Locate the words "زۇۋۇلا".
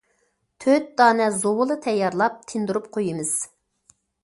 1.43-1.77